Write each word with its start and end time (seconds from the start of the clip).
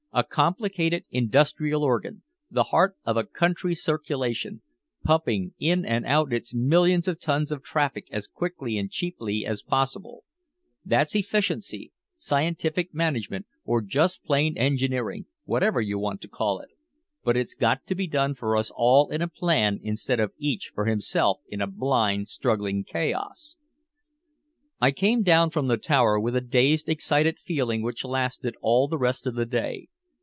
"A 0.13 0.25
complicated 0.25 1.05
industrial 1.09 1.85
organ, 1.85 2.23
the 2.49 2.63
heart 2.63 2.97
of 3.05 3.15
a 3.15 3.23
country's 3.23 3.81
circulation, 3.81 4.61
pumping 5.05 5.53
in 5.57 5.85
and 5.85 6.05
out 6.05 6.33
its 6.33 6.53
millions 6.53 7.07
of 7.07 7.17
tons 7.17 7.49
of 7.49 7.63
traffic 7.63 8.07
as 8.11 8.27
quickly 8.27 8.77
and 8.77 8.91
cheaply 8.91 9.45
as 9.45 9.63
possible. 9.63 10.25
That's 10.83 11.15
efficiency, 11.15 11.93
scientific 12.17 12.93
management 12.93 13.45
or 13.63 13.81
just 13.81 14.25
plain 14.25 14.57
engineering, 14.57 15.27
whatever 15.45 15.79
you 15.79 15.97
want 15.97 16.19
to 16.23 16.27
call 16.27 16.59
it. 16.59 16.71
But 17.23 17.37
it's 17.37 17.55
got 17.55 17.85
to 17.85 17.95
be 17.95 18.05
done 18.05 18.35
for 18.35 18.57
us 18.57 18.69
all 18.75 19.09
in 19.11 19.21
a 19.21 19.29
plan 19.29 19.79
instead 19.81 20.19
of 20.19 20.33
each 20.37 20.73
for 20.75 20.87
himself 20.87 21.39
in 21.47 21.61
a 21.61 21.67
blind 21.67 22.27
struggling 22.27 22.83
chaos." 22.83 23.55
I 24.81 24.91
came 24.91 25.21
down 25.23 25.51
from 25.51 25.69
the 25.69 25.77
tower 25.77 26.19
with 26.19 26.35
a 26.35 26.41
dazed, 26.41 26.89
excited 26.89 27.39
feeling 27.39 27.81
which 27.81 28.03
lasted 28.03 28.55
all 28.61 28.89
the 28.89 28.97
rest 28.97 29.25
of 29.25 29.35
the 29.35 29.45
day. 29.45 29.87